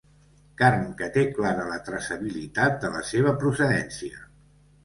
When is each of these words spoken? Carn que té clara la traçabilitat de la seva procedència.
Carn 0.61 0.85
que 1.01 1.09
té 1.17 1.25
clara 1.35 1.67
la 1.73 1.77
traçabilitat 1.89 2.81
de 2.87 2.91
la 2.97 3.05
seva 3.13 3.35
procedència. 3.45 4.27